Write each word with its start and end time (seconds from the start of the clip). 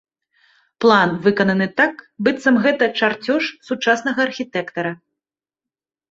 План 0.83 1.09
выкананы 1.25 1.67
так, 1.81 1.99
быццам 2.27 2.55
гэта 2.63 2.83
чарцёж 2.99 3.43
сучаснага 3.69 4.19
архітэктара. 4.31 4.95